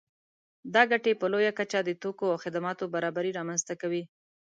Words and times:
دا 0.73 0.81
ګټې 0.91 1.13
په 1.21 1.25
لویه 1.33 1.51
کچه 1.59 1.79
د 1.83 1.89
توکو 2.01 2.25
او 2.33 2.37
خدماتو 2.43 2.91
برابري 2.93 3.31
رامنځته 3.39 3.73
کوي 3.81 4.03